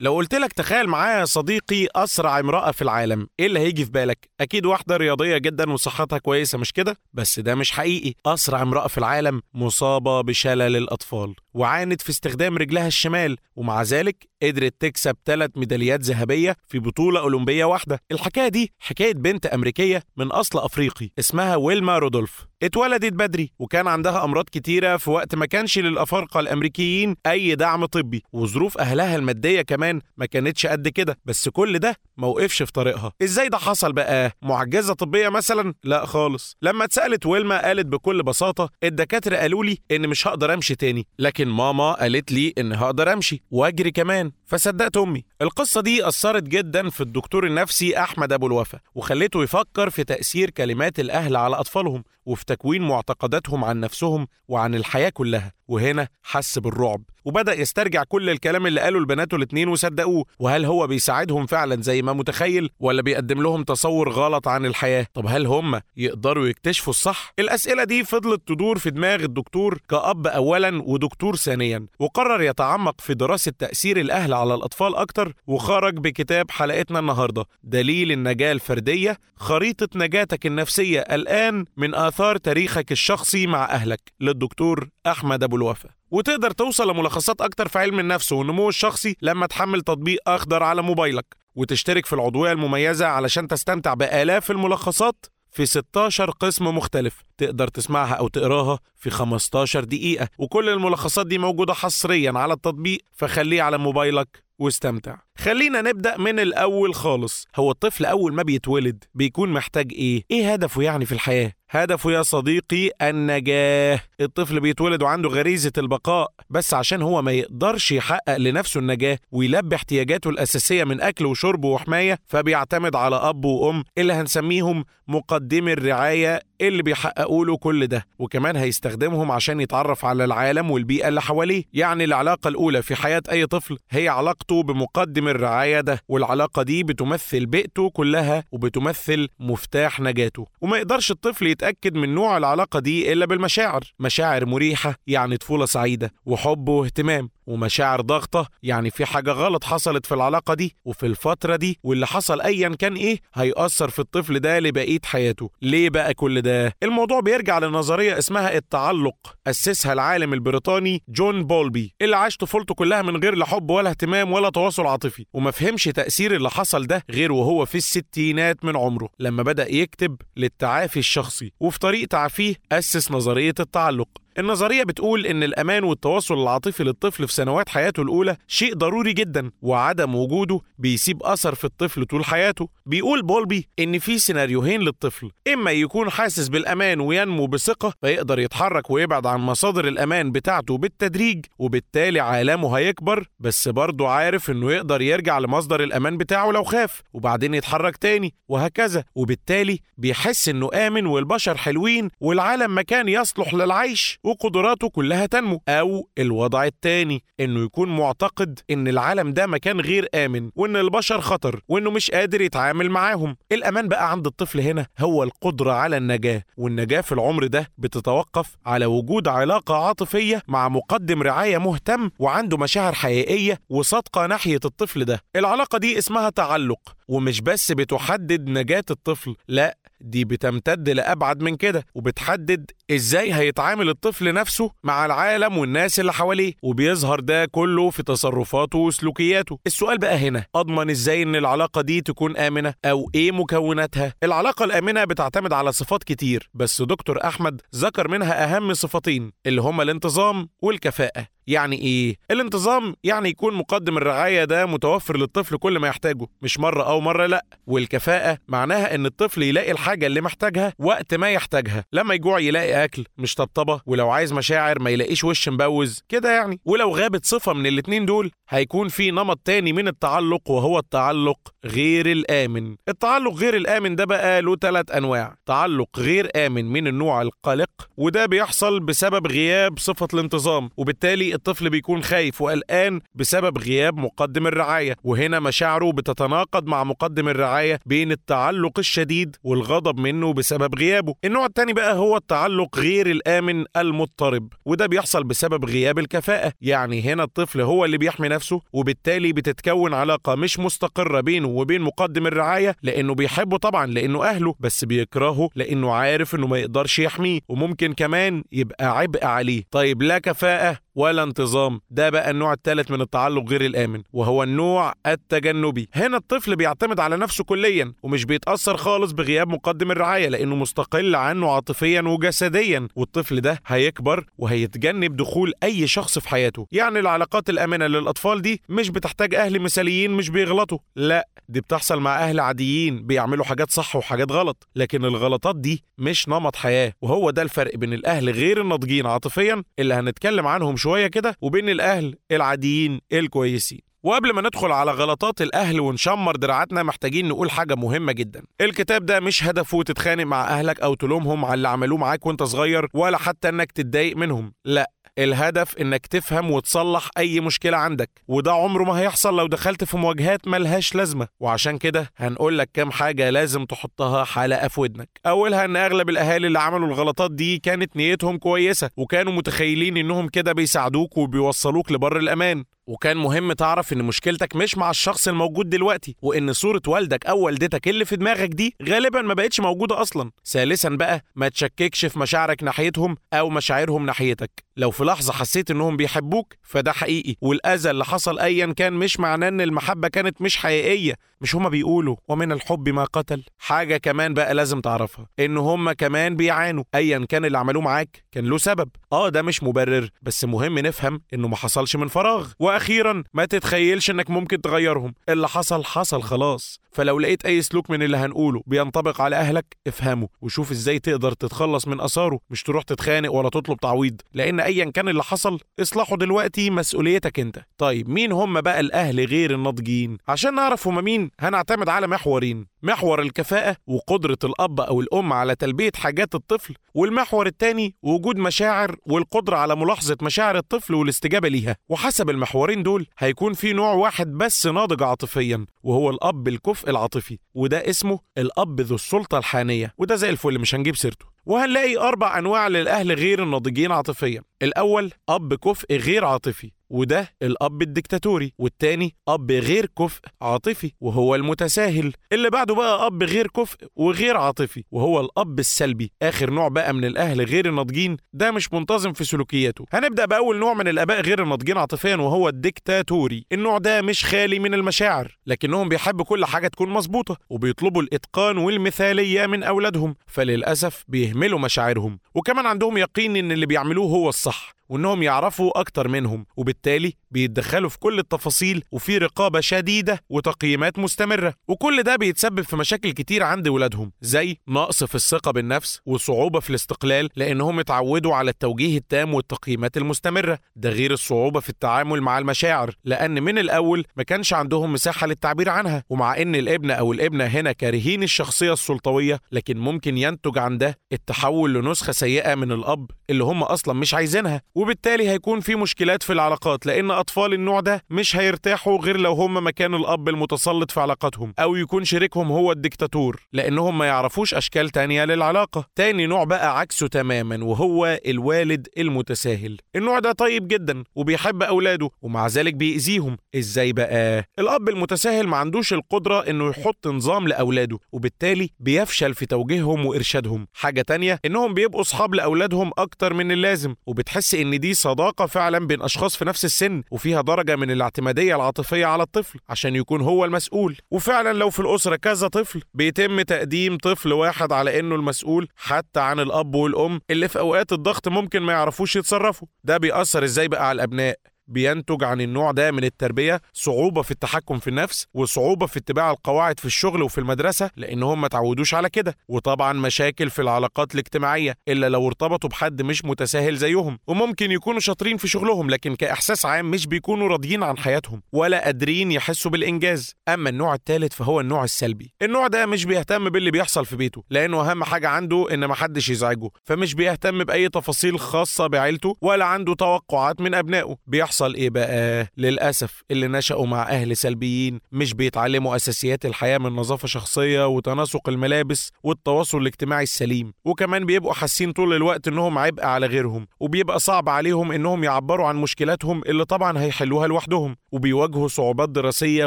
لو 0.00 0.14
قلت 0.14 0.34
لك 0.34 0.52
تخيل 0.52 0.86
معايا 0.86 1.20
يا 1.20 1.24
صديقي 1.24 1.86
أسرع 1.96 2.38
امرأة 2.40 2.70
في 2.70 2.82
العالم 2.82 3.26
إيه 3.40 3.46
اللي 3.46 3.60
هيجي 3.60 3.84
في 3.84 3.90
بالك؟ 3.90 4.28
أكيد 4.40 4.66
واحدة 4.66 4.96
رياضية 4.96 5.38
جدا 5.38 5.72
وصحتها 5.72 6.18
كويسة 6.18 6.58
مش 6.58 6.72
كده؟ 6.72 6.96
بس 7.12 7.40
ده 7.40 7.54
مش 7.54 7.70
حقيقي 7.72 8.14
أسرع 8.26 8.62
امرأة 8.62 8.88
في 8.88 8.98
العالم 8.98 9.42
مصابة 9.54 10.20
بشلل 10.20 10.76
الأطفال 10.76 11.34
وعانت 11.56 12.02
في 12.02 12.10
استخدام 12.10 12.58
رجلها 12.58 12.86
الشمال 12.86 13.36
ومع 13.56 13.82
ذلك 13.82 14.28
قدرت 14.42 14.74
تكسب 14.80 15.16
ثلاث 15.24 15.50
ميداليات 15.56 16.00
ذهبية 16.00 16.56
في 16.68 16.78
بطولة 16.78 17.20
أولمبية 17.20 17.64
واحدة. 17.64 18.00
الحكاية 18.12 18.48
دي 18.48 18.72
حكاية 18.78 19.14
بنت 19.14 19.46
أمريكية 19.46 20.02
من 20.16 20.26
أصل 20.26 20.58
أفريقي 20.58 21.10
اسمها 21.18 21.56
ويلما 21.56 21.98
رودولف. 21.98 22.46
اتولدت 22.62 23.12
بدري 23.12 23.52
وكان 23.58 23.86
عندها 23.86 24.24
أمراض 24.24 24.44
كتيرة 24.44 24.96
في 24.96 25.10
وقت 25.10 25.34
ما 25.34 25.46
كانش 25.46 25.78
للأفارقة 25.78 26.40
الأمريكيين 26.40 27.16
أي 27.26 27.54
دعم 27.54 27.84
طبي 27.84 28.22
وظروف 28.32 28.78
أهلها 28.78 29.16
المادية 29.16 29.62
كمان 29.62 30.00
ما 30.16 30.26
كانتش 30.26 30.66
قد 30.66 30.88
كده. 30.88 31.18
بس 31.24 31.48
كل 31.48 31.78
ده 31.78 31.96
ما 32.16 32.26
وقفش 32.26 32.62
في 32.62 32.72
طريقها. 32.72 33.12
إزاي 33.22 33.48
ده 33.48 33.58
حصل 33.58 33.92
بقى؟ 33.92 34.32
معجزة 34.42 34.94
طبية 34.94 35.28
مثلا؟ 35.28 35.74
لا 35.84 36.06
خالص. 36.06 36.56
لما 36.62 36.84
اتسألت 36.84 37.26
ويلما 37.26 37.62
قالت 37.66 37.86
بكل 37.86 38.22
بساطة 38.22 38.70
الدكاترة 38.84 39.36
قالوا 39.36 39.64
لي 39.64 39.78
إن 39.90 40.08
مش 40.08 40.26
هقدر 40.26 40.54
أمشي 40.54 40.74
تاني 40.74 41.06
لكن 41.18 41.45
ماما 41.48 41.92
قالت 41.92 42.32
لي 42.32 42.54
إن 42.58 42.72
هقدر 42.72 43.12
أمشي 43.12 43.42
وأجري 43.50 43.90
كمان 43.90 44.32
فصدقت 44.44 44.96
أمي. 44.96 45.24
القصة 45.42 45.80
دي 45.80 46.08
أثرت 46.08 46.42
جدا 46.42 46.90
في 46.90 47.00
الدكتور 47.00 47.46
النفسي 47.46 47.98
أحمد 47.98 48.32
أبو 48.32 48.46
الوفا 48.46 48.78
وخليته 48.94 49.42
يفكر 49.42 49.90
في 49.90 50.04
تأثير 50.04 50.50
كلمات 50.50 51.00
الأهل 51.00 51.36
على 51.36 51.56
أطفالهم. 51.56 52.04
وفي 52.26 52.44
تكوين 52.44 52.82
معتقداتهم 52.82 53.64
عن 53.64 53.80
نفسهم 53.80 54.26
وعن 54.48 54.74
الحياة 54.74 55.08
كلها. 55.08 55.52
وهنا 55.68 56.08
حس 56.22 56.58
بالرعب. 56.58 57.02
وبدأ 57.24 57.60
يسترجع 57.60 58.02
كل 58.08 58.30
الكلام 58.30 58.66
اللي 58.66 58.80
قاله 58.80 59.00
لبناته 59.00 59.34
الاتنين 59.34 59.68
وصدقوه. 59.68 60.24
وهل 60.38 60.64
هو 60.64 60.86
بيساعدهم 60.86 61.46
فعلا 61.46 61.82
زي 61.82 62.02
ما 62.02 62.12
متخيل 62.12 62.70
ولا 62.80 63.02
بيقدم 63.02 63.42
لهم 63.42 63.64
تصور 63.64 64.10
غلط 64.10 64.48
عن 64.48 64.66
الحياة؟ 64.66 65.06
طب 65.14 65.26
هل 65.26 65.46
هم 65.46 65.80
يقدروا 65.96 66.46
يكتشفوا 66.46 66.92
الصح؟ 66.92 67.32
الأسئلة 67.38 67.84
دي 67.84 68.04
فضلت 68.04 68.48
تدور 68.48 68.78
في 68.78 68.90
دماغ 68.90 69.24
الدكتور 69.24 69.78
كأب 69.88 70.26
أولا 70.26 70.82
ودكتور 70.84 71.36
ثانيا 71.36 71.86
وقرر 71.98 72.42
يتعمق 72.42 73.00
في 73.00 73.14
دراسة 73.14 73.52
تأثير 73.58 74.00
الأهل 74.00 74.34
على 74.34 74.54
الأطفال 74.54 74.96
أكتر 74.96 75.32
وخرج 75.46 75.94
بكتاب 75.98 76.50
حلقتنا 76.50 76.98
النهاردة. 76.98 77.44
دليل 77.62 78.12
النجاة 78.12 78.52
الفردية 78.52 79.18
خريطة 79.36 79.88
نجاتك 79.96 80.46
النفسية 80.46 81.00
الآن 81.00 81.64
من 81.76 81.94
آثار 81.94 82.15
تاريخك 82.16 82.92
الشخصي 82.92 83.46
مع 83.46 83.64
أهلك 83.64 84.00
للدكتور 84.20 84.88
أحمد 85.06 85.42
أبو 85.42 85.56
الوفا. 85.56 85.88
وتقدر 86.10 86.50
توصل 86.50 86.90
لملخصات 86.90 87.40
أكتر 87.40 87.68
في 87.68 87.78
علم 87.78 88.00
النفس 88.00 88.32
والنمو 88.32 88.68
الشخصي 88.68 89.16
لما 89.22 89.46
تحمل 89.46 89.80
تطبيق 89.80 90.18
أخضر 90.26 90.62
على 90.62 90.82
موبايلك. 90.82 91.36
وتشترك 91.54 92.06
في 92.06 92.12
العضوية 92.12 92.52
المميزة 92.52 93.06
علشان 93.06 93.48
تستمتع 93.48 93.94
بآلاف 93.94 94.50
الملخصات 94.50 95.26
في 95.50 95.66
16 95.66 96.30
قسم 96.30 96.64
مختلف 96.64 97.22
تقدر 97.38 97.68
تسمعها 97.68 98.14
أو 98.14 98.28
تقراها 98.28 98.78
في 98.96 99.10
15 99.10 99.84
دقيقة. 99.84 100.28
وكل 100.38 100.68
الملخصات 100.68 101.26
دي 101.26 101.38
موجودة 101.38 101.74
حصريا 101.74 102.32
على 102.38 102.54
التطبيق 102.54 102.98
فخليه 103.12 103.62
على 103.62 103.78
موبايلك 103.78 104.45
واستمتع 104.58 105.16
خلينا 105.38 105.80
نبدأ 105.82 106.16
من 106.18 106.40
الأول 106.40 106.94
خالص 106.94 107.46
هو 107.56 107.70
الطفل 107.70 108.04
أول 108.04 108.34
ما 108.34 108.42
بيتولد 108.42 109.04
بيكون 109.14 109.52
محتاج 109.52 109.92
إيه؟ 109.92 110.22
إيه 110.30 110.52
هدفه 110.52 110.82
يعني 110.82 111.06
في 111.06 111.12
الحياة؟ 111.12 111.52
هدفه 111.70 112.10
يا 112.10 112.22
صديقي 112.22 112.90
النجاة 113.02 114.00
الطفل 114.20 114.60
بيتولد 114.60 115.02
وعنده 115.02 115.28
غريزة 115.28 115.72
البقاء 115.78 116.32
بس 116.50 116.74
عشان 116.74 117.02
هو 117.02 117.22
ما 117.22 117.32
يقدرش 117.32 117.92
يحقق 117.92 118.36
لنفسه 118.36 118.80
النجاة 118.80 119.18
ويلبي 119.32 119.76
احتياجاته 119.76 120.30
الأساسية 120.30 120.84
من 120.84 121.00
أكل 121.00 121.26
وشرب 121.26 121.64
وحماية 121.64 122.18
فبيعتمد 122.26 122.96
على 122.96 123.16
أب 123.16 123.44
وأم 123.44 123.84
اللي 123.98 124.12
هنسميهم 124.12 124.84
مقدمي 125.08 125.72
الرعاية 125.72 126.40
اللي 126.60 126.82
بيحققوا 126.82 127.44
له 127.46 127.56
كل 127.56 127.86
ده 127.86 128.06
وكمان 128.18 128.56
هيستخدمهم 128.56 129.30
عشان 129.30 129.60
يتعرف 129.60 130.04
على 130.04 130.24
العالم 130.24 130.70
والبيئة 130.70 131.08
اللي 131.08 131.22
حواليه. 131.22 131.64
يعني 131.72 132.04
العلاقة 132.04 132.48
الأولى 132.48 132.82
في 132.82 132.94
حياة 132.94 133.22
أي 133.30 133.46
طفل 133.46 133.78
هي 133.90 134.08
علاقته 134.08 134.62
بمقدم 134.62 135.28
الرعاية 135.28 135.80
ده 135.80 136.00
والعلاقة 136.08 136.62
دي 136.62 136.82
بتمثل 136.82 137.46
بيئته 137.46 137.90
كلها 137.90 138.44
وبتمثل 138.52 139.28
مفتاح 139.40 140.00
نجاته. 140.00 140.46
وما 140.60 140.76
يقدرش 140.76 141.10
الطفل 141.10 141.46
يتأكد 141.46 141.94
من 141.94 142.14
نوع 142.14 142.36
العلاقة 142.36 142.80
دي 142.80 143.12
إلا 143.12 143.26
بالمشاعر. 143.26 143.80
مشاعر 144.00 144.46
مريحة 144.46 144.94
يعني 145.06 145.36
طفولة 145.36 145.66
سعيدة 145.66 146.12
وحب 146.26 146.68
واهتمام 146.68 147.30
ومشاعر 147.46 148.00
ضغطة 148.00 148.48
يعني 148.62 148.90
في 148.90 149.04
حاجة 149.06 149.30
غلط 149.32 149.64
حصلت 149.64 150.06
في 150.06 150.14
العلاقة 150.14 150.54
دي 150.54 150.76
وفي 150.84 151.06
الفترة 151.06 151.56
دي 151.56 151.78
واللي 151.82 152.06
حصل 152.06 152.40
أيا 152.40 152.68
كان 152.68 152.94
إيه 152.94 153.18
هيأثر 153.34 153.88
في 153.90 153.98
الطفل 153.98 154.38
ده 154.40 154.58
لبقية 154.60 154.98
حياته. 155.04 155.50
ليه 155.62 155.90
بقى 155.90 156.14
كل 156.14 156.42
ده؟ 156.42 156.45
الموضوع 156.82 157.20
بيرجع 157.20 157.58
لنظرية 157.58 158.18
اسمها 158.18 158.56
التعلق 158.56 159.16
أسسها 159.46 159.92
العالم 159.92 160.32
البريطاني 160.32 161.02
جون 161.08 161.44
بولبي 161.44 161.94
اللي 162.02 162.16
عاش 162.16 162.36
طفولته 162.36 162.74
كلها 162.74 163.02
من 163.02 163.16
غير 163.22 163.34
لا 163.34 163.46
حب 163.46 163.70
ولا 163.70 163.90
اهتمام 163.90 164.32
ولا 164.32 164.50
تواصل 164.50 164.86
عاطفي 164.86 165.26
وما 165.32 165.50
فهمش 165.50 165.84
تأثير 165.84 166.36
اللي 166.36 166.50
حصل 166.50 166.86
ده 166.86 167.04
غير 167.10 167.32
وهو 167.32 167.64
في 167.64 167.74
الستينات 167.78 168.64
من 168.64 168.76
عمره 168.76 169.08
لما 169.18 169.42
بدأ 169.42 169.74
يكتب 169.74 170.16
للتعافي 170.36 170.98
الشخصي 170.98 171.52
وفي 171.60 171.78
طريق 171.78 172.08
تعافيه 172.08 172.54
أسس 172.72 173.10
نظرية 173.12 173.54
التعلق. 173.60 174.08
النظرية 174.38 174.82
بتقول 174.84 175.26
إن 175.26 175.42
الأمان 175.42 175.84
والتواصل 175.84 176.34
العاطفي 176.42 176.84
للطفل 176.84 177.28
في 177.28 177.34
سنوات 177.34 177.68
حياته 177.68 178.02
الأولى 178.02 178.36
شيء 178.48 178.74
ضروري 178.74 179.12
جدا 179.12 179.50
وعدم 179.62 180.14
وجوده 180.14 180.60
بيسيب 180.78 181.22
أثر 181.22 181.54
في 181.54 181.64
الطفل 181.64 182.04
طول 182.04 182.24
حياته. 182.24 182.68
بيقول 182.86 183.22
بولبي 183.22 183.68
إن 183.78 183.98
في 183.98 184.18
سيناريوهين 184.18 184.80
للطفل 184.80 185.30
إما 185.52 185.70
يكون 185.70 186.10
حاسس 186.10 186.48
بالأمان 186.48 187.00
وينمو 187.00 187.46
بثقة 187.46 187.94
فيقدر 188.00 188.38
يتحرك 188.38 188.90
ويبعد 188.90 189.26
عن 189.26 189.40
مصادر 189.40 189.88
الأمان 189.88 190.32
بتاعته 190.32 190.78
بالتدريج 190.78 191.44
وبالتالي 191.58 192.20
عالمه 192.20 192.78
هيكبر 192.78 193.26
بس 193.40 193.68
برضه 193.68 194.08
عارف 194.08 194.50
إنه 194.50 194.72
يقدر 194.72 195.02
يرجع 195.02 195.38
لمصدر 195.38 195.82
الأمان 195.82 196.16
بتاعه 196.16 196.50
لو 196.50 196.64
خاف 196.64 197.02
وبعدين 197.12 197.54
يتحرك 197.54 197.96
تاني 197.96 198.34
وهكذا. 198.48 199.04
وبالتالي 199.14 199.78
بيحس 199.98 200.48
إنه 200.48 200.70
آمن 200.74 201.06
والبشر 201.06 201.56
حلوين 201.56 202.10
والعالم 202.20 202.78
مكان 202.78 203.08
يصلح 203.08 203.54
للعيش. 203.54 204.18
وقدراته 204.26 204.88
كلها 204.88 205.26
تنمو. 205.26 205.60
أو 205.68 206.08
الوضع 206.18 206.64
التاني 206.64 207.22
إنه 207.40 207.60
يكون 207.64 207.96
معتقد 207.96 208.60
إن 208.70 208.88
العالم 208.88 209.32
ده 209.32 209.46
مكان 209.46 209.80
غير 209.80 210.08
آمن 210.14 210.50
وإن 210.56 210.76
البشر 210.76 211.20
خطر 211.20 211.60
وإنه 211.68 211.90
مش 211.90 212.10
قادر 212.10 212.40
يتعامل 212.40 212.90
معاهم. 212.90 213.36
الأمان 213.52 213.88
بقى 213.88 214.10
عند 214.10 214.26
الطفل 214.26 214.60
هنا 214.60 214.86
هو 214.98 215.22
القدرة 215.22 215.72
على 215.72 215.96
النجاة. 215.96 216.42
والنجاة 216.56 217.00
في 217.00 217.12
العمر 217.12 217.46
ده 217.46 217.70
بتتوقف 217.78 218.56
على 218.66 218.86
وجود 218.86 219.28
علاقة 219.28 219.86
عاطفية 219.86 220.42
مع 220.48 220.68
مقدم 220.68 221.22
رعاية 221.22 221.58
مهتم 221.58 222.10
وعنده 222.18 222.56
مشاعر 222.56 222.92
حقيقية 222.92 223.58
وصادقة 223.68 224.26
ناحية 224.26 224.60
الطفل 224.64 225.04
ده. 225.04 225.20
العلاقة 225.36 225.78
دي 225.78 225.98
اسمها 225.98 226.30
تعلق 226.30 226.80
ومش 227.08 227.40
بس 227.40 227.72
بتحدد 227.72 228.48
نجاة 228.48 228.84
الطفل 228.90 229.34
لا 229.48 229.78
دي 230.00 230.24
بتمتد 230.24 230.88
لأبعد 230.88 231.42
من 231.42 231.56
كده 231.56 231.84
وبتحدد 231.94 232.70
إزاي 232.90 233.34
هيتعامل 233.34 233.88
الطفل 233.88 234.32
نفسه 234.34 234.70
مع 234.84 235.06
العالم 235.06 235.58
والناس 235.58 236.00
اللي 236.00 236.12
حواليه 236.12 236.54
وبيظهر 236.62 237.20
ده 237.20 237.44
كله 237.44 237.90
في 237.90 238.02
تصرفاته 238.02 238.78
وسلوكياته. 238.78 239.58
السؤال 239.66 239.98
بقى 239.98 240.16
هنا 240.16 240.46
أضمن 240.54 240.90
إزاي 240.90 241.22
إن 241.22 241.36
العلاقة 241.36 241.80
دي 241.80 242.00
تكون 242.00 242.36
آمنة؟ 242.36 242.74
أو 242.84 243.10
إيه 243.14 243.32
مكوناتها؟ 243.32 244.14
العلاقة 244.22 244.64
الآمنة 244.64 245.04
بتعتمد 245.04 245.52
على 245.52 245.72
صفات 245.72 246.04
كتير 246.04 246.50
بس 246.54 246.82
دكتور 246.82 247.24
أحمد 247.24 247.60
ذكر 247.74 248.08
منها 248.08 248.56
أهم 248.56 248.74
صفتين 248.74 249.32
اللي 249.46 249.60
هما 249.60 249.82
الانتظام 249.82 250.48
والكفاءة. 250.62 251.35
يعني 251.46 251.80
إيه؟ 251.80 252.16
الانتظام 252.30 252.94
يعني 253.04 253.28
يكون 253.28 253.54
مقدم 253.54 253.96
الرعاية 253.96 254.44
ده 254.44 254.66
متوفر 254.66 255.16
للطفل 255.16 255.56
كل 255.56 255.78
ما 255.78 255.88
يحتاجه 255.88 256.26
مش 256.42 256.58
مرة 256.60 256.82
أو 256.82 257.00
مرة 257.00 257.26
لأ. 257.26 257.44
والكفاءة 257.66 258.38
معناها 258.48 258.94
إن 258.94 259.06
الطفل 259.06 259.42
يلاقي 259.42 259.72
الحاجة 259.72 260.06
اللي 260.06 260.20
محتاجها 260.20 260.72
وقت 260.78 261.14
ما 261.14 261.30
يحتاجها. 261.30 261.84
لما 261.92 262.14
يجوع 262.14 262.38
يلاقي 262.40 262.84
أكل 262.84 263.04
مش 263.18 263.34
طبطبة 263.34 263.80
ولو 263.86 264.10
عايز 264.10 264.32
مشاعر 264.32 264.78
ما 264.82 264.90
يلاقيش 264.90 265.24
وش 265.24 265.48
مبوز. 265.48 266.02
كده 266.08 266.32
يعني. 266.36 266.60
ولو 266.64 266.96
غابت 266.96 267.24
صفة 267.24 267.52
من 267.52 267.66
الاتنين 267.66 268.06
دول 268.06 268.30
هيكون 268.48 268.88
في 268.88 269.10
نمط 269.10 269.38
تاني 269.44 269.72
من 269.72 269.88
التعلق 269.88 270.50
وهو 270.50 270.78
التعلق 270.78 271.38
غير 271.64 272.06
الآمن. 272.12 272.76
التعلق 272.88 273.34
غير 273.34 273.56
الآمن 273.56 273.96
ده 273.96 274.04
بقى 274.04 274.42
له 274.42 274.56
ثلاث 274.56 274.90
أنواع. 274.90 275.34
تعلق 275.46 275.88
غير 275.98 276.30
آمن 276.36 276.64
من 276.64 276.86
النوع 276.86 277.22
القلق 277.22 277.70
وده 277.96 278.26
بيحصل 278.26 278.80
بسبب 278.80 279.26
غياب 279.26 279.78
صفة 279.78 280.08
الانتظام. 280.14 280.70
وبالتالي 280.76 281.35
الطفل 281.36 281.70
بيكون 281.70 282.02
خايف 282.02 282.42
وقلقان 282.42 283.00
بسبب 283.14 283.58
غياب 283.58 283.96
مقدم 283.96 284.46
الرعاية 284.46 284.96
وهنا 285.04 285.40
مشاعره 285.40 285.92
بتتناقض 285.92 286.66
مع 286.66 286.84
مقدم 286.84 287.28
الرعاية 287.28 287.80
بين 287.86 288.12
التعلق 288.12 288.78
الشديد 288.78 289.36
والغضب 289.44 290.00
منه 290.00 290.32
بسبب 290.32 290.74
غيابه. 290.74 291.14
النوع 291.24 291.46
الثاني 291.46 291.72
بقى 291.72 291.94
هو 291.96 292.16
التعلق 292.16 292.78
غير 292.78 293.06
الآمن 293.10 293.64
المضطرب 293.76 294.52
وده 294.64 294.86
بيحصل 294.86 295.24
بسبب 295.24 295.64
غياب 295.64 295.98
الكفاءة. 295.98 296.52
يعني 296.60 297.00
هنا 297.02 297.22
الطفل 297.22 297.60
هو 297.60 297.84
اللي 297.84 297.98
بيحمي 297.98 298.28
نفسه 298.28 298.60
وبالتالي 298.72 299.32
بتتكون 299.32 299.94
علاقة 299.94 300.34
مش 300.34 300.58
مستقرة 300.58 301.20
بينه 301.20 301.48
وبين 301.48 301.80
مقدم 301.82 302.26
الرعاية 302.26 302.76
لأنه 302.82 303.14
بيحبه 303.14 303.56
طبعا 303.56 303.86
لأنه 303.86 304.24
أهله 304.24 304.54
بس 304.60 304.84
بيكرهه 304.84 305.48
لأنه 305.54 305.92
عارف 305.92 306.34
إنه 306.34 306.46
ما 306.46 306.58
يقدرش 306.58 306.98
يحميه 306.98 307.40
وممكن 307.48 307.92
كمان 307.92 308.44
يبقى 308.52 308.98
عبء 308.98 309.24
عليه. 309.24 309.62
طيب 309.70 310.02
لا 310.02 310.18
كفاءة 310.18 310.78
ولا 310.94 311.25
انتظام 311.26 311.80
ده 311.90 312.10
بقى 312.10 312.30
النوع 312.30 312.52
الثالث 312.52 312.90
من 312.90 313.00
التعلق 313.00 313.50
غير 313.50 313.60
الآمن 313.64 314.02
وهو 314.12 314.42
النوع 314.42 314.92
التجنبي. 315.06 315.88
هنا 315.94 316.16
الطفل 316.16 316.56
بيعتمد 316.56 317.00
على 317.00 317.16
نفسه 317.16 317.44
كليا 317.44 317.92
ومش 318.02 318.24
بيتأثر 318.24 318.76
خالص 318.76 319.12
بغياب 319.12 319.48
مقدم 319.48 319.90
الرعاية 319.90 320.28
لأنه 320.28 320.56
مستقل 320.56 321.14
عنه 321.14 321.50
عاطفيا 321.50 322.00
وجسديا. 322.00 322.88
والطفل 322.96 323.40
ده 323.40 323.60
هيكبر 323.66 324.24
وهيتجنب 324.38 325.16
دخول 325.16 325.52
أي 325.62 325.86
شخص 325.86 326.18
في 326.18 326.28
حياته. 326.28 326.66
يعني 326.72 326.98
العلاقات 326.98 327.50
الآمنة 327.50 327.86
للأطفال 327.86 328.42
دي 328.42 328.62
مش 328.68 328.90
بتحتاج 328.90 329.34
أهل 329.34 329.60
مثاليين 329.60 330.10
مش 330.10 330.30
بيغلطوا. 330.30 330.78
لا 330.96 331.28
دي 331.48 331.60
بتحصل 331.60 332.00
مع 332.00 332.18
أهل 332.18 332.40
عاديين 332.40 333.06
بيعملوا 333.06 333.44
حاجات 333.44 333.70
صح 333.70 333.96
وحاجات 333.96 334.32
غلط. 334.32 334.68
لكن 334.76 335.04
الغلطات 335.04 335.56
دي 335.56 335.84
مش 335.98 336.28
نمط 336.28 336.56
حياة 336.56 336.92
وهو 337.02 337.30
ده 337.30 337.42
الفرق 337.42 337.76
بين 337.76 337.92
الأهل 337.92 338.30
غير 338.30 338.60
الناضجين 338.60 339.06
عاطفيا 339.06 339.62
اللي 339.78 339.94
هنتكلم 339.94 340.46
عنهم 340.46 340.76
شوية 340.76 341.06
كده 341.16 341.36
وبين 341.40 341.68
الأهل 341.68 342.14
العاديين 342.30 343.00
الكويسين. 343.12 343.80
وقبل 344.02 344.32
ما 344.32 344.42
ندخل 344.42 344.72
على 344.72 344.90
غلطات 344.90 345.42
الأهل 345.42 345.80
ونشمر 345.80 346.36
دراعاتنا 346.36 346.82
محتاجين 346.82 347.28
نقول 347.28 347.50
حاجة 347.50 347.74
مهمة 347.74 348.12
جدا. 348.12 348.42
الكتاب 348.60 349.06
ده 349.06 349.20
مش 349.20 349.44
هدفه 349.44 349.82
تتخانق 349.82 350.24
مع 350.24 350.48
أهلك 350.48 350.80
أو 350.80 350.94
تلومهم 350.94 351.44
على 351.44 351.54
اللي 351.54 351.68
عملوه 351.68 351.98
معاك 351.98 352.26
وأنت 352.26 352.42
صغير 352.42 352.88
ولا 352.94 353.18
حتى 353.18 353.48
إنك 353.48 353.72
تتضايق 353.72 354.16
منهم. 354.16 354.52
لا 354.64 354.90
الهدف 355.18 355.78
إنك 355.78 356.06
تفهم 356.06 356.50
وتصلح 356.50 357.10
أي 357.18 357.40
مشكلة 357.40 357.76
عندك 357.76 358.10
وده 358.28 358.52
عمره 358.52 358.84
ما 358.84 358.98
هيحصل 359.00 359.36
لو 359.36 359.46
دخلت 359.46 359.84
في 359.84 359.96
مواجهات 359.96 360.48
ملهاش 360.48 360.94
لازمة. 360.94 361.28
وعشان 361.40 361.78
كده 361.78 362.12
هنقول 362.16 362.58
لك 362.58 362.70
كام 362.74 362.90
حاجة 362.90 363.30
لازم 363.30 363.64
تحطها 363.64 364.24
حلقة 364.24 364.68
في 364.68 364.80
ودنك. 364.80 365.08
أولها 365.26 365.64
إن 365.64 365.76
أغلب 365.76 366.08
الأهالي 366.08 366.46
اللي 366.46 366.58
عملوا 366.58 366.88
الغلطات 366.88 367.30
دي 367.32 367.58
كانت 367.58 367.96
نيتهم 367.96 368.38
كويسة 368.38 368.90
وكانوا 368.96 369.32
متخيلين 369.32 369.96
إنهم 369.96 370.28
كده 370.28 370.52
بيساعدوك 370.52 371.16
وبيوصلوك 371.16 371.92
لبر 371.92 372.16
الأمان. 372.16 372.64
وكان 372.86 373.16
مهم 373.16 373.52
تعرف 373.52 373.92
إن 373.92 374.02
مشكلتك 374.02 374.56
مش 374.56 374.78
مع 374.78 374.90
الشخص 374.90 375.28
الموجود 375.28 375.68
دلوقتي 375.70 376.16
وإن 376.22 376.52
صورة 376.52 376.82
والدك 376.86 377.26
أو 377.26 377.38
والدتك 377.40 377.88
اللي 377.88 378.04
في 378.04 378.16
دماغك 378.16 378.48
دي 378.48 378.74
غالبا 378.88 379.22
ما 379.22 379.34
بقتش 379.34 379.60
موجودة 379.60 380.02
أصلا. 380.02 380.30
ثالثا 380.46 380.88
بقى 380.88 381.24
ما 381.36 381.48
تشككش 381.48 382.06
في 382.06 382.18
مشاعرك 382.18 382.62
ناحيتهم 382.62 383.16
أو 383.32 383.50
مشاعرهم 383.50 384.06
ناحيتك. 384.06 384.50
لو 384.76 384.90
في 384.90 385.04
لحظة 385.04 385.32
حسيت 385.32 385.70
إنهم 385.70 385.96
بيحبوك 385.96 386.54
فده 386.62 386.92
حقيقي. 386.92 387.34
والأذى 387.40 387.90
اللي 387.90 388.04
حصل 388.04 388.38
ايا 388.38 388.72
كان 388.72 388.92
مش 388.92 389.20
معناه 389.20 389.48
إن 389.48 389.60
المحبة 389.60 390.08
كانت 390.08 390.42
مش 390.42 390.56
حقيقية. 390.56 391.14
مش 391.40 391.54
هما 391.54 391.68
بيقولوا 391.68 392.16
ومن 392.28 392.52
الحب 392.52 392.88
ما 392.88 393.04
قتل 393.04 393.42
حاجة 393.58 393.96
كمان 393.96 394.34
بقى 394.34 394.54
لازم 394.54 394.80
تعرفها 394.80 395.26
إن 395.38 395.56
هما 395.56 395.92
كمان 395.92 396.36
بيعانوا. 396.36 396.84
ايا 396.94 397.26
كان 397.28 397.44
اللي 397.44 397.58
عملوه 397.58 397.82
معاك 397.82 398.24
كان 398.32 398.44
له 398.44 398.58
سبب. 398.58 398.88
آه 399.12 399.28
ده 399.28 399.42
مش 399.42 399.62
مبرر 399.62 400.08
بس 400.22 400.44
مهم 400.44 400.78
نفهم 400.78 401.20
إنه 401.34 401.48
ما 401.48 401.56
حصلش 401.56 401.96
من 401.96 402.08
فراغ. 402.08 402.52
وأخيرا 402.76 403.24
ما 403.34 403.44
تتخيلش 403.44 404.10
إنك 404.10 404.30
ممكن 404.30 404.60
تغيرهم. 404.60 405.14
اللي 405.28 405.48
حصل 405.48 405.84
حصل 405.84 406.22
خلاص. 406.22 406.80
فلو 406.96 407.18
لقيت 407.18 407.46
أي 407.46 407.62
سلوك 407.62 407.90
من 407.90 408.02
اللي 408.02 408.16
هنقوله 408.16 408.62
بينطبق 408.66 409.20
على 409.20 409.36
أهلك 409.36 409.76
افهمه 409.86 410.28
وشوف 410.42 410.70
إزاي 410.70 410.98
تقدر 410.98 411.32
تتخلص 411.32 411.88
من 411.88 412.00
آثاره 412.00 412.38
مش 412.50 412.62
تروح 412.62 412.82
تتخانق 412.82 413.32
ولا 413.32 413.48
تطلب 413.48 413.76
تعويض 413.80 414.20
لأن 414.34 414.60
ايا 414.60 414.84
كان 414.84 415.08
اللي 415.08 415.22
حصل 415.22 415.58
إصلاحه 415.80 416.16
دلوقتي 416.16 416.70
مسؤوليتك 416.70 417.40
أنت. 417.40 417.58
طيب 417.78 418.08
مين 418.08 418.32
هم 418.32 418.60
بقى 418.60 418.80
الأهل 418.80 419.24
غير 419.26 419.54
الناضجين؟ 419.54 420.18
عشان 420.28 420.54
نعرف 420.54 420.88
هم 420.88 421.04
مين 421.04 421.30
هنعتمد 421.40 421.88
على 421.88 422.06
محورين. 422.06 422.66
محور 422.82 423.22
الكفاءة 423.22 423.76
وقدرة 423.86 424.38
الأب 424.44 424.80
أو 424.80 425.00
الأم 425.00 425.32
على 425.32 425.54
تلبية 425.54 425.90
حاجات 425.96 426.34
الطفل 426.34 426.74
والمحور 426.94 427.46
الثاني 427.46 427.94
وجود 428.02 428.36
مشاعر 428.36 428.96
والقدرة 429.06 429.56
على 429.56 429.76
ملاحظة 429.76 430.16
مشاعر 430.22 430.56
الطفل 430.56 430.94
والاستجابة 430.94 431.48
ليها. 431.48 431.76
وحسب 431.88 432.30
المحورين 432.30 432.82
دول 432.82 433.06
هيكون 433.18 433.52
في 433.52 433.72
نوع 433.72 433.92
واحد 433.92 434.26
بس 434.32 434.66
ناضج 434.66 435.02
عاطفيا 435.02 435.66
وهو 435.82 436.10
الأب 436.10 436.48
الكفء 436.48 436.85
العاطفي 436.88 437.38
وده 437.54 437.90
اسمه 437.90 438.20
الأب 438.38 438.80
ذو 438.80 438.94
السلطة 438.94 439.38
الحانية 439.38 439.94
وده 439.98 440.14
زي 440.16 440.30
الفل 440.30 440.58
مش 440.58 440.74
هنجيب 440.74 440.96
سيرته. 440.96 441.26
وهنلاقي 441.46 441.96
أربع 441.96 442.38
أنواع 442.38 442.68
للأهل 442.68 443.12
غير 443.12 443.42
الناضجين 443.42 443.92
عاطفيا. 443.92 444.42
الأول 444.62 445.12
أب 445.28 445.54
كفء 445.54 445.96
غير 445.96 446.24
عاطفي. 446.24 446.72
وده 446.90 447.32
الأب 447.42 447.82
الدكتاتوري 447.82 448.52
والتاني 448.58 449.14
أب 449.28 449.50
غير 449.50 449.86
كفء 449.98 450.20
عاطفي 450.42 450.92
وهو 451.00 451.34
المتساهل. 451.34 452.12
اللي 452.32 452.50
بعده 452.50 452.74
بقى 452.74 453.06
أب 453.06 453.22
غير 453.22 453.46
كفء 453.46 453.76
وغير 453.96 454.36
عاطفي 454.36 454.84
وهو 454.90 455.20
الأب 455.20 455.58
السلبي. 455.58 456.12
آخر 456.22 456.50
نوع 456.50 456.68
بقى 456.68 456.94
من 456.94 457.04
الأهل 457.04 457.40
غير 457.44 457.68
الناضجين 457.68 458.16
ده 458.32 458.50
مش 458.50 458.72
منتظم 458.72 459.12
في 459.12 459.24
سلوكياته. 459.24 459.84
هنبدأ 459.92 460.24
بأول 460.24 460.58
نوع 460.58 460.74
من 460.74 460.88
الآباء 460.88 461.20
غير 461.20 461.42
الناضجين 461.42 461.78
عاطفيا 461.78 462.16
وهو 462.16 462.48
الدكتاتوري. 462.48 463.46
النوع 463.52 463.78
ده 463.78 464.02
مش 464.02 464.24
خالي 464.24 464.58
من 464.58 464.74
المشاعر 464.74 465.38
لكنهم 465.46 465.88
بيحبوا 465.88 466.24
كل 466.24 466.44
حاجة 466.44 466.68
تكون 466.68 466.90
مظبوطة 466.90 467.36
وبيطلبوا 467.50 468.02
الإتقان 468.02 468.58
والمثالية 468.58 469.46
من 469.46 469.62
أولادهم 469.62 470.16
فللأسف 470.26 471.04
بيهملوا 471.08 471.58
مشاعرهم. 471.58 472.18
وكمان 472.34 472.66
عندهم 472.66 472.96
يقين 472.98 473.36
إن 473.36 473.52
اللي 473.52 473.66
بيعملوه 473.66 474.06
هو 474.06 474.28
الصح. 474.28 474.75
وإنهم 474.88 475.22
يعرفوا 475.22 475.80
أكتر 475.80 476.08
منهم 476.08 476.46
وبالتالي 476.56 477.12
بيتدخلوا 477.30 477.90
في 477.90 477.98
كل 477.98 478.18
التفاصيل 478.18 478.84
وفي 478.92 479.18
رقابة 479.18 479.60
شديدة 479.60 480.20
وتقييمات 480.28 480.98
مستمرة. 480.98 481.54
وكل 481.68 482.02
ده 482.02 482.16
بيتسبب 482.16 482.60
في 482.62 482.76
مشاكل 482.76 483.10
كتير 483.12 483.42
عند 483.42 483.68
ولادهم 483.68 484.12
زي 484.20 484.56
نقص 484.68 485.04
في 485.04 485.14
الثقة 485.14 485.50
بالنفس 485.50 486.00
وصعوبة 486.06 486.60
في 486.60 486.70
الاستقلال 486.70 487.28
لأنهم 487.36 487.80
اتعودوا 487.80 488.34
على 488.34 488.50
التوجيه 488.50 488.98
التام 488.98 489.34
والتقييمات 489.34 489.96
المستمرة. 489.96 490.58
ده 490.76 490.90
غير 490.90 491.12
الصعوبة 491.12 491.60
في 491.60 491.68
التعامل 491.68 492.20
مع 492.20 492.38
المشاعر 492.38 492.94
لأن 493.04 493.42
من 493.42 493.58
الأول 493.58 494.04
ما 494.16 494.22
كانش 494.22 494.52
عندهم 494.52 494.92
مساحة 494.92 495.26
للتعبير 495.26 495.68
عنها. 495.68 496.04
ومع 496.10 496.36
إن 496.42 496.54
الابن 496.54 496.90
أو 496.90 497.12
الابنة 497.12 497.44
هنا 497.44 497.72
كارهين 497.72 498.22
الشخصية 498.22 498.72
السلطوية 498.72 499.40
لكن 499.52 499.78
ممكن 499.78 500.18
ينتج 500.18 500.58
عن 500.58 500.78
ده 500.78 500.98
التحول 501.12 501.74
لنسخة 501.74 502.12
سيئة 502.12 502.54
من 502.54 502.72
الأب 502.72 503.10
اللي 503.30 503.44
هم 503.44 503.62
أصلا 503.62 503.94
مش 503.94 504.14
عايزينها. 504.14 504.62
وبالتالي 504.76 505.28
هيكون 505.28 505.60
في 505.60 505.74
مشكلات 505.74 506.22
في 506.22 506.32
العلاقات 506.32 506.86
لأن 506.86 507.10
أطفال 507.10 507.52
النوع 507.54 507.80
ده 507.80 508.02
مش 508.10 508.36
هيرتاحوا 508.36 508.98
غير 508.98 509.16
لو 509.16 509.32
هم 509.32 509.66
مكان 509.66 509.94
الأب 509.94 510.28
المتسلط 510.28 510.90
في 510.90 511.00
علاقاتهم 511.00 511.54
أو 511.58 511.76
يكون 511.76 512.04
شريكهم 512.04 512.52
هو 512.52 512.72
الدكتاتور 512.72 513.42
لأنهم 513.52 513.98
ما 513.98 514.06
يعرفوش 514.06 514.54
أشكال 514.54 514.90
تانية 514.90 515.24
للعلاقة. 515.24 515.86
تاني 515.94 516.26
نوع 516.26 516.44
بقى 516.44 516.78
عكسه 516.78 517.06
تماما 517.06 517.64
وهو 517.64 518.20
الوالد 518.26 518.88
المتساهل. 518.98 519.76
النوع 519.96 520.18
ده 520.18 520.32
طيب 520.32 520.68
جدا 520.68 521.04
وبيحب 521.14 521.62
أولاده 521.62 522.10
ومع 522.22 522.46
ذلك 522.46 522.74
بيأذيهم. 522.74 523.36
إزاي 523.54 523.92
بقى؟ 523.92 524.44
الأب 524.58 524.88
المتساهل 524.88 525.46
ما 525.46 525.56
عندوش 525.56 525.92
القدرة 525.92 526.40
إنه 526.50 526.68
يحط 526.68 527.06
نظام 527.06 527.48
لأولاده 527.48 527.98
وبالتالي 528.12 528.70
بيفشل 528.80 529.34
في 529.34 529.46
توجيههم 529.46 530.06
وإرشادهم. 530.06 530.66
حاجة 530.72 531.02
تانية 531.02 531.38
إنهم 531.44 531.74
بيبقوا 531.74 532.00
أصحاب 532.00 532.34
لأولادهم 532.34 532.90
أكتر 532.98 533.34
من 533.34 533.52
اللازم 533.52 533.94
وبتحس 534.06 534.54
إن 534.74 534.80
دي 534.80 534.94
صداقة 534.94 535.46
فعلا 535.46 535.86
بين 535.86 536.02
أشخاص 536.02 536.36
في 536.36 536.44
نفس 536.44 536.64
السن 536.64 537.02
وفيها 537.10 537.40
درجة 537.40 537.76
من 537.76 537.90
الاعتمادية 537.90 538.56
العاطفية 538.56 539.06
على 539.06 539.22
الطفل 539.22 539.58
عشان 539.68 539.96
يكون 539.96 540.20
هو 540.20 540.44
المسؤول. 540.44 540.96
وفعلا 541.10 541.52
لو 541.52 541.70
في 541.70 541.80
الأسرة 541.80 542.16
كذا 542.16 542.48
طفل 542.48 542.82
بيتم 542.94 543.42
تقديم 543.42 543.96
طفل 543.98 544.32
واحد 544.32 544.72
على 544.72 545.00
إنه 545.00 545.14
المسؤول 545.14 545.68
حتى 545.76 546.20
عن 546.20 546.40
الأب 546.40 546.74
والأم 546.74 547.20
اللي 547.30 547.48
في 547.48 547.58
أوقات 547.58 547.92
الضغط 547.92 548.28
ممكن 548.28 548.60
ما 548.62 548.72
يعرفوش 548.72 549.16
يتصرفوا. 549.16 549.68
ده 549.84 549.96
بيأثر 549.98 550.44
إزاي 550.44 550.68
بقى 550.68 550.88
على 550.88 550.96
الأبناء؟ 550.96 551.36
بينتج 551.68 552.24
عن 552.24 552.40
النوع 552.40 552.70
ده 552.72 552.92
من 552.92 553.04
التربية 553.04 553.60
صعوبة 553.72 554.22
في 554.22 554.30
التحكم 554.30 554.78
في 554.78 554.90
النفس 554.90 555.26
وصعوبة 555.34 555.86
في 555.86 555.98
اتباع 555.98 556.30
القواعد 556.30 556.80
في 556.80 556.86
الشغل 556.86 557.22
وفي 557.22 557.38
المدرسة 557.38 557.90
لأنهم 557.96 558.40
ما 558.40 558.48
تعودوش 558.48 558.94
على 558.94 559.10
كده. 559.10 559.36
وطبعا 559.48 559.92
مشاكل 559.92 560.50
في 560.50 560.62
العلاقات 560.62 561.14
الاجتماعية 561.14 561.74
إلا 561.88 562.08
لو 562.08 562.26
ارتبطوا 562.26 562.70
بحد 562.70 563.02
مش 563.02 563.24
متساهل 563.24 563.76
زيهم. 563.76 564.18
وممكن 564.26 564.70
يكونوا 564.70 565.00
شاطرين 565.00 565.36
في 565.36 565.48
شغلهم 565.48 565.90
لكن 565.90 566.14
كإحساس 566.16 566.66
عام 566.66 566.90
مش 566.90 567.06
بيكونوا 567.06 567.48
راضيين 567.48 567.82
عن 567.82 567.98
حياتهم 567.98 568.42
ولا 568.52 568.84
قادرين 568.84 569.32
يحسوا 569.32 569.70
بالإنجاز. 569.70 570.34
أما 570.48 570.70
النوع 570.70 570.94
الثالث 570.94 571.34
فهو 571.34 571.60
النوع 571.60 571.84
السلبي. 571.84 572.34
النوع 572.42 572.66
ده 572.66 572.86
مش 572.86 573.04
بيهتم 573.04 573.48
باللي 573.50 573.70
بيحصل 573.70 574.06
في 574.06 574.16
بيته 574.16 574.44
لأنه 574.50 574.90
أهم 574.90 575.04
حاجة 575.04 575.28
عنده 575.28 575.66
إن 575.74 575.86
محدش 575.88 576.28
يزعجه. 576.30 576.70
فمش 576.84 577.14
بيهتم 577.14 577.64
بأي 577.64 577.88
تفاصيل 577.88 578.38
خاصة 578.40 578.86
بعيلته 578.86 579.36
ولا 579.40 579.64
عنده 579.64 579.94
توقعات 579.94 580.60
من 580.60 580.74
أبنائه. 580.74 581.16
بيحصل 581.26 581.55
إيه 581.64 581.90
بقى؟ 581.90 582.46
للأسف 582.56 583.22
اللي 583.30 583.48
نشأوا 583.48 583.86
مع 583.86 584.02
أهل 584.02 584.36
سلبيين 584.36 585.00
مش 585.12 585.34
بيتعلموا 585.34 585.96
أساسيات 585.96 586.46
الحياة 586.46 586.78
من 586.78 586.92
نظافة 586.92 587.28
شخصية 587.28 587.86
وتناسق 587.86 588.48
الملابس 588.48 589.12
والتواصل 589.22 589.78
الاجتماعي 589.78 590.22
السليم. 590.22 590.72
وكمان 590.84 591.26
بيبقوا 591.26 591.52
حاسين 591.52 591.92
طول 591.92 592.14
الوقت 592.14 592.48
إنهم 592.48 592.78
عبء 592.78 593.04
على 593.04 593.26
غيرهم 593.26 593.66
وبيبقى 593.80 594.18
صعب 594.20 594.48
عليهم 594.48 594.92
إنهم 594.92 595.24
يعبروا 595.24 595.66
عن 595.66 595.76
مشكلاتهم 595.76 596.42
اللي 596.46 596.64
طبعا 596.64 596.98
هيحلوها 597.00 597.46
لوحدهم. 597.46 597.96
وبيواجهوا 598.12 598.68
صعوبات 598.68 599.08
دراسية 599.08 599.66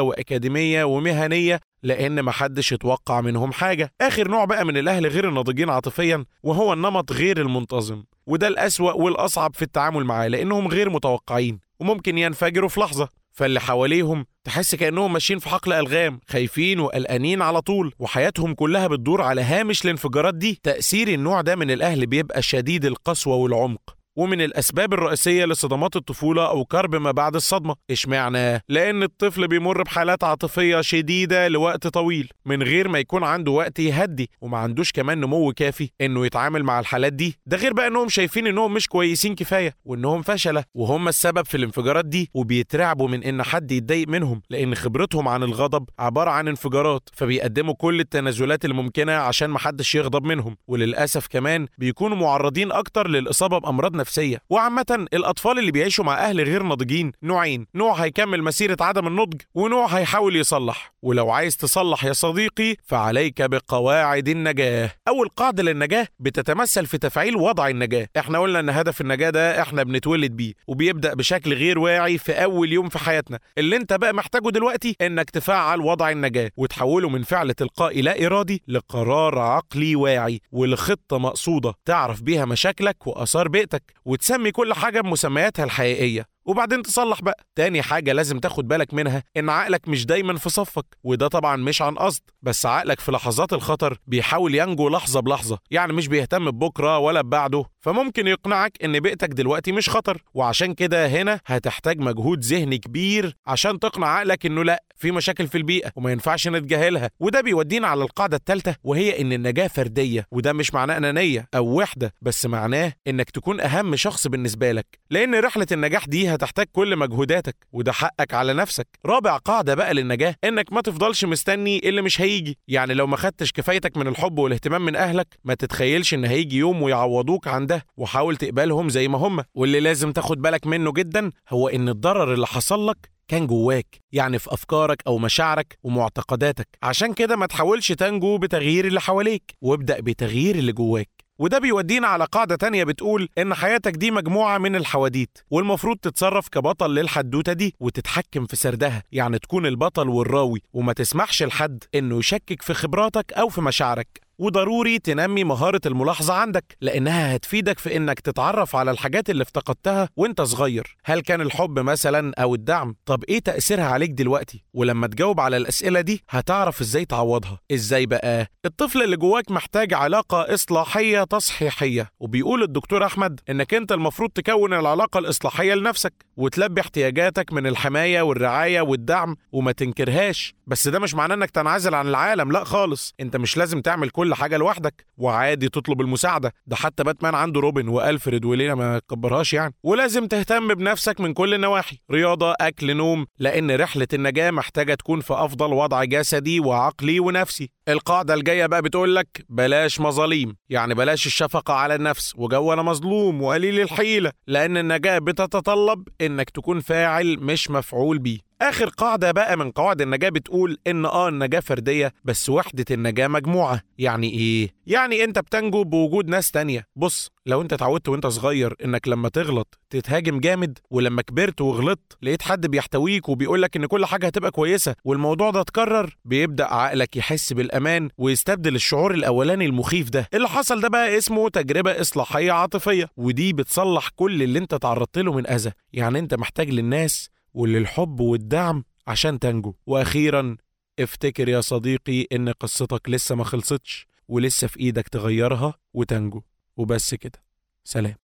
وأكاديمية 0.00 0.84
ومهنية 0.84 1.60
لأن 1.82 2.22
محدش 2.22 2.72
يتوقع 2.72 3.20
منهم 3.20 3.52
حاجة. 3.52 3.92
آخر 4.00 4.28
نوع 4.28 4.44
بقى 4.44 4.64
من 4.64 4.76
الأهل 4.76 5.06
غير 5.06 5.28
الناضجين 5.28 5.70
عاطفيا 5.70 6.24
وهو 6.42 6.72
النمط 6.72 7.12
غير 7.12 7.40
المنتظم. 7.40 8.02
وده 8.26 8.48
الأسوأ 8.48 8.92
والأصعب 8.92 9.54
في 9.54 9.62
التعامل 9.62 10.04
معاه 10.04 10.28
لأنهم 10.28 10.68
غير 10.68 10.90
متوقعين. 10.90 11.69
وممكن 11.80 12.18
ينفجروا 12.18 12.68
في 12.68 12.80
لحظة. 12.80 13.08
فاللي 13.32 13.60
حواليهم 13.60 14.26
تحس 14.44 14.74
كأنهم 14.74 15.12
ماشيين 15.12 15.38
في 15.38 15.48
حقل 15.48 15.72
ألغام 15.72 16.20
خايفين 16.28 16.80
وقلقانين 16.80 17.42
على 17.42 17.60
طول 17.60 17.92
وحياتهم 17.98 18.54
كلها 18.54 18.86
بتدور 18.86 19.22
على 19.22 19.42
هامش 19.42 19.84
الانفجارات 19.84 20.34
دي. 20.34 20.60
تأثير 20.62 21.08
النوع 21.08 21.40
ده 21.40 21.56
من 21.56 21.70
الأهل 21.70 22.06
بيبقى 22.06 22.42
شديد 22.42 22.84
القسوة 22.84 23.36
والعمق. 23.36 23.99
ومن 24.16 24.40
الأسباب 24.40 24.92
الرئيسية 24.94 25.44
لصدمات 25.44 25.96
الطفولة 25.96 26.48
أو 26.48 26.64
كرب 26.64 26.94
ما 26.96 27.10
بعد 27.10 27.34
الصدمة. 27.34 27.74
إشمعنى؟ 27.90 28.62
لأن 28.68 29.02
الطفل 29.02 29.48
بيمر 29.48 29.82
بحالات 29.82 30.24
عاطفية 30.24 30.80
شديدة 30.80 31.48
لوقت 31.48 31.86
طويل 31.86 32.28
من 32.46 32.62
غير 32.62 32.88
ما 32.88 32.98
يكون 32.98 33.24
عنده 33.24 33.52
وقت 33.52 33.78
يهدي 33.78 34.30
وما 34.40 34.58
عندوش 34.58 34.92
كمان 34.92 35.20
نمو 35.20 35.52
كافي. 35.52 35.90
إنه 36.00 36.26
يتعامل 36.26 36.64
مع 36.64 36.80
الحالات 36.80 37.12
دي 37.12 37.38
ده 37.46 37.56
غير 37.56 37.72
بقى 37.72 37.86
إنهم 37.86 38.08
شايفين 38.08 38.46
إنهم 38.46 38.74
مش 38.74 38.88
كويسين 38.88 39.34
كفاية 39.34 39.74
وإنهم 39.84 40.22
فشلة 40.22 40.64
وهم 40.74 41.08
السبب 41.08 41.44
في 41.46 41.56
الانفجارات 41.56 42.04
دي 42.04 42.30
وبيترعبوا 42.34 43.08
من 43.08 43.24
إن 43.24 43.42
حد 43.42 43.72
يتضايق 43.72 44.08
منهم 44.08 44.42
لأن 44.50 44.74
خبرتهم 44.74 45.28
عن 45.28 45.42
الغضب 45.42 45.88
عبارة 45.98 46.30
عن 46.30 46.48
انفجارات 46.48 47.08
فبيقدموا 47.12 47.74
كل 47.74 48.00
التنازلات 48.00 48.64
الممكنة 48.64 49.12
عشان 49.12 49.50
محدش 49.50 49.94
يغضب 49.94 50.24
منهم. 50.24 50.56
وللأسف 50.68 51.26
كمان 51.26 51.66
بيكونوا 51.78 52.16
معرضين 52.16 52.72
أكتر 52.72 53.08
للإصابة 53.08 53.58
بأمراض 53.58 53.96
نفسية. 54.00 54.42
وعامة 54.50 55.06
الأطفال 55.12 55.58
اللي 55.58 55.70
بيعيشوا 55.70 56.04
مع 56.04 56.18
أهل 56.18 56.40
غير 56.40 56.62
ناضجين 56.62 57.12
نوعين. 57.22 57.66
نوع 57.74 57.94
هيكمل 57.94 58.42
مسيرة 58.42 58.76
عدم 58.80 59.06
النضج 59.06 59.40
ونوع 59.54 59.86
هيحاول 59.86 60.36
يصلح. 60.36 60.92
ولو 61.02 61.30
عايز 61.30 61.56
تصلح 61.56 62.04
يا 62.04 62.12
صديقي 62.12 62.76
فعليك 62.84 63.42
بقواعد 63.42 64.28
النجاة. 64.28 64.92
أول 65.08 65.28
قاعدة 65.28 65.62
للنجاة 65.62 66.08
بتتمثل 66.18 66.86
في 66.86 66.98
تفعيل 66.98 67.36
وضع 67.36 67.68
النجاة. 67.68 68.08
إحنا 68.18 68.38
قلنا 68.38 68.60
إن 68.60 68.68
هدف 68.70 69.00
النجاة 69.00 69.30
ده 69.30 69.62
إحنا 69.62 69.82
بنتولد 69.82 70.32
بيه 70.32 70.52
وبيبدأ 70.66 71.14
بشكل 71.14 71.54
غير 71.54 71.78
واعي 71.78 72.18
في 72.18 72.32
أول 72.32 72.72
يوم 72.72 72.88
في 72.88 72.98
حياتنا. 72.98 73.38
اللي 73.58 73.76
أنت 73.76 73.92
بقى 73.92 74.14
محتاجه 74.14 74.50
دلوقتي 74.50 74.96
إنك 75.00 75.30
تفعل 75.30 75.80
وضع 75.80 76.10
النجاة 76.10 76.50
وتحوله 76.56 77.08
من 77.08 77.22
فعل 77.22 77.54
تلقائي 77.54 78.02
لا 78.02 78.26
إرادي 78.26 78.62
لقرار 78.68 79.38
عقلي 79.38 79.96
واعي 79.96 80.40
ولخطة 80.52 81.18
مقصودة 81.18 81.74
تعرف 81.84 82.22
بيها 82.22 82.44
مشاكلك 82.44 83.06
وآثار 83.06 83.48
بيئتك. 83.48 83.82
وتسمي 84.04 84.50
كل 84.50 84.74
حاجة 84.74 85.00
بمسمياتها 85.00 85.64
الحقيقية. 85.64 86.26
وبعدين 86.44 86.82
تصلح 86.82 87.22
بقى. 87.22 87.44
تاني 87.54 87.82
حاجة 87.82 88.12
لازم 88.12 88.38
تاخد 88.38 88.68
بالك 88.68 88.94
منها 88.94 89.22
إن 89.36 89.48
عقلك 89.48 89.88
مش 89.88 90.06
دايما 90.06 90.36
في 90.38 90.50
صفك 90.50 90.84
وده 91.04 91.28
طبعا 91.28 91.56
مش 91.56 91.82
عن 91.82 91.94
قصد 91.94 92.22
بس 92.42 92.66
عقلك 92.66 93.00
في 93.00 93.12
لحظات 93.12 93.52
الخطر 93.52 93.98
بيحاول 94.06 94.54
ينجو 94.54 94.88
لحظة 94.88 95.20
بلحظة 95.20 95.58
يعني 95.70 95.92
مش 95.92 96.08
بيهتم 96.08 96.50
ببكرة 96.50 96.98
ولا 96.98 97.20
ببعده. 97.22 97.64
فممكن 97.80 98.26
يقنعك 98.26 98.72
إن 98.84 99.00
بيئتك 99.00 99.28
دلوقتي 99.28 99.72
مش 99.72 99.90
خطر 99.90 100.22
وعشان 100.34 100.74
كده 100.74 101.06
هنا 101.08 101.40
هتحتاج 101.46 101.98
مجهود 102.00 102.44
ذهني 102.44 102.78
كبير 102.78 103.36
عشان 103.46 103.78
تقنع 103.78 104.06
عقلك 104.06 104.46
إنه 104.46 104.64
لأ 104.64 104.82
في 104.96 105.10
مشاكل 105.10 105.46
في 105.48 105.58
البيئة 105.58 105.90
وما 105.96 106.12
ينفعش 106.12 106.48
نتجاهلها. 106.48 107.10
وده 107.20 107.40
بيودينا 107.40 107.88
على 107.88 108.02
القاعدة 108.04 108.36
الثالثة 108.36 108.76
وهي 108.84 109.20
إن 109.20 109.32
النجاة 109.32 109.66
فردية 109.66 110.26
وده 110.30 110.52
مش 110.52 110.74
معناه 110.74 110.96
أنانية 110.96 111.48
أو 111.54 111.66
وحدة 111.80 112.14
بس 112.22 112.46
معناه 112.46 112.92
إنك 113.06 113.30
تكون 113.30 113.60
أهم 113.60 113.96
شخص 113.96 114.26
بالنسبة 114.26 114.72
لك. 114.72 114.86
لأن 115.10 115.34
رحلة 115.34 115.66
النجاح 115.72 116.06
دي 116.06 116.29
هتحتاج 116.34 116.66
كل 116.72 116.96
مجهوداتك 116.96 117.56
وده 117.72 117.92
حقك 117.92 118.34
على 118.34 118.54
نفسك. 118.54 118.86
رابع 119.06 119.36
قاعدة 119.36 119.74
بقى 119.74 119.94
للنجاة 119.94 120.34
إنك 120.44 120.72
ما 120.72 120.80
تفضلش 120.80 121.24
مستني 121.24 121.88
اللي 121.88 122.02
مش 122.02 122.20
هيجي. 122.20 122.58
يعني 122.68 122.94
لو 122.94 123.06
ما 123.06 123.16
خدتش 123.16 123.52
كفايتك 123.52 123.96
من 123.96 124.06
الحب 124.06 124.38
والاهتمام 124.38 124.84
من 124.84 124.96
أهلك 124.96 125.26
ما 125.44 125.54
تتخيلش 125.54 126.14
إن 126.14 126.24
هيجي 126.24 126.56
يوم 126.56 126.82
ويعوضوك 126.82 127.48
عن 127.48 127.66
ده. 127.66 127.84
وحاول 127.96 128.36
تقبلهم 128.36 128.88
زي 128.88 129.08
ما 129.08 129.18
هم. 129.18 129.44
واللي 129.54 129.80
لازم 129.80 130.12
تاخد 130.12 130.42
بالك 130.42 130.66
منه 130.66 130.92
جدا 130.92 131.30
هو 131.48 131.68
إن 131.68 131.88
الضرر 131.88 132.34
اللي 132.34 132.46
حصل 132.46 132.86
لك 132.88 133.10
كان 133.28 133.46
جواك 133.46 133.86
يعني 134.12 134.38
في 134.38 134.52
أفكارك 134.54 135.02
أو 135.06 135.18
مشاعرك 135.18 135.78
ومعتقداتك. 135.82 136.68
عشان 136.82 137.14
كده 137.14 137.36
ما 137.36 137.46
تحاولش 137.46 137.92
تنجو 137.92 138.38
بتغيير 138.38 138.86
اللي 138.86 139.00
حواليك 139.00 139.42
وابدأ 139.60 140.00
بتغيير 140.00 140.54
اللي 140.54 140.72
جواك. 140.72 141.08
وده 141.40 141.58
بيودينا 141.58 142.06
على 142.08 142.24
قاعدة 142.24 142.56
تانية 142.56 142.84
بتقول 142.84 143.28
إن 143.38 143.54
حياتك 143.54 143.92
دي 143.92 144.10
مجموعة 144.10 144.58
من 144.58 144.76
الحواديت 144.76 145.38
والمفروض 145.50 145.96
تتصرف 145.96 146.48
كبطل 146.48 146.94
للحدوتة 146.94 147.52
دي 147.52 147.74
وتتحكم 147.80 148.46
في 148.46 148.56
سردها 148.56 149.02
يعني 149.12 149.38
تكون 149.38 149.66
البطل 149.66 150.08
والراوي 150.08 150.62
وما 150.72 150.92
تسمحش 150.92 151.42
لحد 151.42 151.84
إنه 151.94 152.18
يشكك 152.18 152.62
في 152.62 152.74
خبراتك 152.74 153.32
أو 153.32 153.48
في 153.48 153.60
مشاعرك. 153.60 154.20
وضروري 154.40 154.98
تنمي 154.98 155.44
مهارة 155.44 155.80
الملاحظة 155.86 156.34
عندك 156.34 156.76
لأنها 156.80 157.36
هتفيدك 157.36 157.78
في 157.78 157.96
إنك 157.96 158.20
تتعرف 158.20 158.76
على 158.76 158.90
الحاجات 158.90 159.30
اللي 159.30 159.42
افتقدتها 159.42 160.08
وإنت 160.16 160.40
صغير. 160.42 160.96
هل 161.04 161.20
كان 161.20 161.40
الحب 161.40 161.78
مثلا 161.78 162.32
أو 162.38 162.54
الدعم؟ 162.54 162.94
طب 163.06 163.24
إيه 163.24 163.38
تأثيرها 163.38 163.84
عليك 163.84 164.10
دلوقتي؟ 164.10 164.64
ولما 164.74 165.06
تجاوب 165.06 165.40
على 165.40 165.56
الأسئلة 165.56 166.00
دي 166.00 166.24
هتعرف 166.30 166.80
إزاي 166.80 167.04
تعوضها. 167.04 167.58
إزاي 167.72 168.06
بقى؟ 168.06 168.46
الطفل 168.64 169.02
اللي 169.02 169.16
جواك 169.16 169.50
محتاج 169.50 169.94
علاقة 169.94 170.54
إصلاحية 170.54 171.24
تصحيحية 171.24 172.10
وبيقول 172.20 172.62
الدكتور 172.62 173.06
أحمد 173.06 173.40
إنك 173.50 173.74
أنت 173.74 173.92
المفروض 173.92 174.30
تكون 174.30 174.72
العلاقة 174.74 175.18
الإصلاحية 175.18 175.74
لنفسك 175.74 176.12
وتلبي 176.36 176.80
احتياجاتك 176.80 177.52
من 177.52 177.66
الحماية 177.66 178.22
والرعاية 178.22 178.80
والدعم 178.80 179.36
وما 179.52 179.72
تنكرهاش. 179.72 180.54
بس 180.66 180.88
ده 180.88 180.98
مش 180.98 181.14
معناه 181.14 181.34
إنك 181.34 181.50
تنعزل 181.50 181.94
عن 181.94 182.08
العالم 182.08 182.52
لا 182.52 182.64
خالص. 182.64 183.14
أنت 183.20 183.36
مش 183.36 183.56
لازم 183.56 183.80
تعمل 183.80 184.10
كل 184.10 184.29
حاجة 184.34 184.56
لوحدك 184.56 185.06
وعادي 185.18 185.68
تطلب 185.68 186.00
المساعدة. 186.00 186.52
ده 186.66 186.76
حتى 186.76 187.04
باتمان 187.04 187.34
عنده 187.34 187.60
روبن 187.60 187.88
وألفريد 187.88 188.44
ولينا 188.44 188.74
ما 188.74 188.98
تكبرهاش 188.98 189.52
يعني. 189.54 189.74
ولازم 189.82 190.26
تهتم 190.26 190.74
بنفسك 190.74 191.20
من 191.20 191.32
كل 191.32 191.54
النواحي 191.54 191.98
رياضة 192.10 192.54
أكل 192.60 192.96
نوم 192.96 193.26
لأن 193.38 193.76
رحلة 193.76 194.08
النجاة 194.12 194.50
محتاجة 194.50 194.94
تكون 194.94 195.20
في 195.20 195.34
أفضل 195.34 195.72
وضع 195.72 196.04
جسدي 196.04 196.60
وعقلي 196.60 197.20
ونفسي. 197.20 197.70
القاعدة 197.92 198.34
الجاية 198.34 198.66
بقى 198.66 198.82
بتقول 198.82 199.16
لك 199.16 199.44
بلاش 199.48 200.00
مظاليم 200.00 200.56
يعني 200.70 200.94
بلاش 200.94 201.26
الشفقة 201.26 201.74
على 201.74 201.94
النفس 201.94 202.32
وجو 202.36 202.72
أنا 202.72 202.82
مظلوم 202.82 203.42
وقليل 203.42 203.80
الحيلة 203.80 204.32
لأن 204.46 204.76
النجاة 204.76 205.18
بتتطلب 205.18 206.08
إنك 206.20 206.50
تكون 206.50 206.80
فاعل 206.80 207.36
مش 207.40 207.70
مفعول 207.70 208.18
بيه. 208.18 208.38
آخر 208.62 208.88
قاعدة 208.88 209.32
بقى 209.32 209.56
من 209.56 209.70
قواعد 209.70 210.00
النجاة 210.00 210.28
بتقول 210.28 210.78
إن 210.86 211.04
آه 211.04 211.28
النجاة 211.28 211.60
فردية 211.60 212.12
بس 212.24 212.48
وحدة 212.48 212.84
النجاة 212.90 213.28
مجموعة. 213.28 213.80
يعني 213.98 214.30
إيه؟ 214.30 214.70
يعني 214.86 215.24
أنت 215.24 215.38
بتنجو 215.38 215.84
بوجود 215.84 216.28
ناس 216.28 216.50
تانية. 216.50 216.86
بص 216.96 217.30
لو 217.46 217.62
أنت 217.62 217.72
اتعودت 217.72 218.08
وأنت 218.08 218.26
صغير 218.26 218.74
إنك 218.84 219.08
لما 219.08 219.28
تغلط 219.28 219.78
تتهاجم 219.90 220.40
جامد 220.40 220.78
ولما 220.90 221.22
كبرت 221.22 221.60
وغلطت 221.60 222.16
لقيت 222.22 222.42
حد 222.42 222.66
بيحتويك 222.66 223.28
وبيقولك 223.28 223.76
إن 223.76 223.86
كل 223.86 224.06
حاجة 224.06 224.26
هتبقى 224.26 224.50
كويسة 224.50 224.94
والموضوع 225.04 225.50
ده 225.50 225.60
اتكرر 225.60 226.16
بيبدأ 226.24 226.64
عقلك 226.64 227.16
يحس 227.16 227.52
بالأمان 227.52 228.08
ويستبدل 228.18 228.74
الشعور 228.74 229.14
الأولاني 229.14 229.66
المخيف 229.66 230.10
ده. 230.10 230.28
اللي 230.34 230.48
حصل 230.48 230.80
ده 230.80 230.88
بقى 230.88 231.18
اسمه 231.18 231.48
تجربة 231.48 232.00
إصلاحية 232.00 232.52
عاطفية 232.52 233.08
ودي 233.16 233.52
بتصلح 233.52 234.08
كل 234.16 234.42
اللي 234.42 234.58
أنت 234.58 234.74
تعرضت 234.74 235.18
له 235.18 235.32
من 235.32 235.46
أذى. 235.46 235.72
يعني 235.92 236.18
أنت 236.18 236.34
محتاج 236.34 236.70
للناس 236.70 237.28
وللحب 237.54 238.20
والدعم 238.20 238.84
عشان 239.06 239.38
تنجو. 239.38 239.74
وأخيرا 239.86 240.56
افتكر 240.98 241.48
يا 241.48 241.60
صديقي 241.60 242.26
إن 242.32 242.48
قصتك 242.48 243.08
لسه 243.08 243.34
ما 243.34 243.44
خلصتش 243.44 244.06
ولسه 244.28 244.66
في 244.66 244.80
إيدك 244.80 245.08
تغيرها 245.08 245.74
وتنجو. 245.94 246.42
وبس 246.80 247.14
كده. 247.14 247.42
سلام. 247.84 248.29